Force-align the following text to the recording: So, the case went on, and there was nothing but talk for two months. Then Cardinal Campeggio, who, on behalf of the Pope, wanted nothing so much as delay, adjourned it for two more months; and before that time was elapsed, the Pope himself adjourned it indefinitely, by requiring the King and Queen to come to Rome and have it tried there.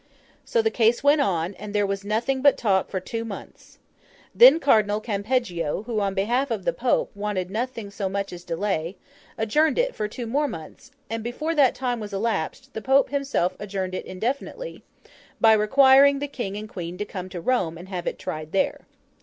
So, 0.43 0.63
the 0.63 0.71
case 0.71 1.03
went 1.03 1.21
on, 1.21 1.53
and 1.59 1.75
there 1.75 1.85
was 1.85 2.03
nothing 2.03 2.41
but 2.41 2.57
talk 2.57 2.89
for 2.89 2.99
two 2.99 3.23
months. 3.23 3.77
Then 4.33 4.59
Cardinal 4.59 4.99
Campeggio, 4.99 5.83
who, 5.83 5.99
on 5.99 6.15
behalf 6.15 6.49
of 6.49 6.65
the 6.65 6.73
Pope, 6.73 7.11
wanted 7.13 7.51
nothing 7.51 7.91
so 7.91 8.09
much 8.09 8.33
as 8.33 8.43
delay, 8.43 8.97
adjourned 9.37 9.77
it 9.77 9.93
for 9.93 10.07
two 10.07 10.25
more 10.25 10.47
months; 10.47 10.89
and 11.07 11.23
before 11.23 11.53
that 11.53 11.75
time 11.75 11.99
was 11.99 12.13
elapsed, 12.13 12.73
the 12.73 12.81
Pope 12.81 13.11
himself 13.11 13.55
adjourned 13.59 13.93
it 13.93 14.07
indefinitely, 14.07 14.83
by 15.39 15.53
requiring 15.53 16.17
the 16.17 16.27
King 16.27 16.57
and 16.57 16.67
Queen 16.67 16.97
to 16.97 17.05
come 17.05 17.29
to 17.29 17.39
Rome 17.39 17.77
and 17.77 17.87
have 17.89 18.07
it 18.07 18.17
tried 18.17 18.53
there. 18.53 18.87